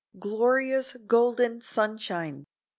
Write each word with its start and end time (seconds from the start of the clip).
glorious, 0.17 0.97
golden 1.05 1.61
sunshine! 1.61 2.47